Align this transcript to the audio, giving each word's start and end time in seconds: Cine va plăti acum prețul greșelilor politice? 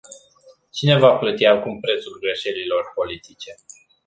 Cine 0.71 0.97
va 0.99 1.17
plăti 1.17 1.45
acum 1.45 1.79
prețul 1.79 2.17
greșelilor 2.19 2.91
politice? 2.95 3.55